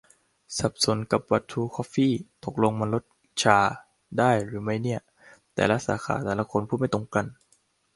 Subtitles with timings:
[0.57, 2.13] สับสนกับบัตรทรูคอฟฟี่
[2.45, 3.03] ตกลงมันลด
[3.43, 3.59] ชา
[4.17, 5.01] ได้หรือไม่ได้เนี่ย
[5.55, 7.25] แต่ละสาขาแต่ละคนพูดไม่ตรงกัน